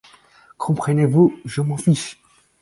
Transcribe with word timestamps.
Comprenez-vous, 0.57 1.37
je 1.45 1.61
m'en 1.61 1.77
fiche! 1.77 2.19